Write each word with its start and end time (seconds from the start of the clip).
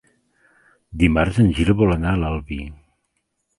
Dimarts 1.03 1.37
en 1.45 1.53
Gil 1.59 1.71
vol 1.83 1.95
anar 1.99 2.17
a 2.17 2.21
l'Albi. 2.25 2.61